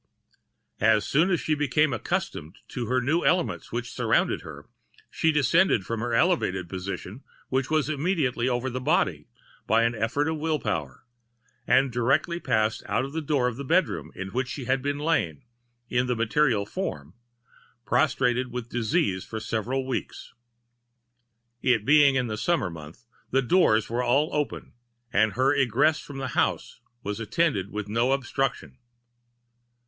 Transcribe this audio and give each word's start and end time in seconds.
As 0.79 1.05
soon 1.05 1.29
as 1.29 1.39
she 1.39 1.53
became 1.53 1.93
accustomed 1.93 2.57
to 2.69 2.87
her 2.87 2.99
new 3.01 3.23
elements 3.23 3.71
which 3.71 3.91
surrounded 3.91 4.41
her, 4.41 4.65
she 5.11 5.31
descended 5.31 5.85
from 5.85 5.99
her 5.99 6.15
elevated 6.15 6.67
position, 6.67 7.23
which 7.49 7.69
was 7.69 7.87
immediately 7.87 8.49
over 8.49 8.67
the 8.67 8.81
body, 8.81 9.27
by 9.67 9.83
an 9.83 9.93
effort 9.93 10.23
of 10.27 10.37
the 10.37 10.41
will 10.41 10.57
power, 10.57 11.05
and 11.67 11.91
directly 11.91 12.39
passed 12.39 12.81
out 12.87 13.05
of 13.05 13.13
the 13.13 13.21
door 13.21 13.47
of 13.47 13.57
the 13.57 13.63
bedroom 13.63 14.11
in 14.15 14.29
which 14.29 14.47
she 14.47 14.65
had 14.65 14.83
lain, 14.83 15.43
in 15.87 16.07
the 16.07 16.15
material 16.15 16.65
form, 16.65 17.13
prostrated 17.85 18.51
with 18.51 18.69
disease 18.71 19.23
for 19.23 19.39
several 19.39 19.85
weeks. 19.87 20.33
It 21.61 21.85
being 21.85 22.15
in 22.15 22.27
a 22.31 22.37
summer 22.37 22.71
month, 22.71 23.05
the 23.29 23.43
doors 23.43 23.87
were 23.87 24.01
all 24.01 24.31
open, 24.33 24.73
and 25.13 25.33
her 25.33 25.53
egress 25.53 25.99
from 25.99 26.17
the 26.17 26.29
house 26.29 26.79
was 27.03 27.19
attended 27.19 27.69
with 27.69 27.87
no 27.87 28.13
obstruction. 28.13 28.79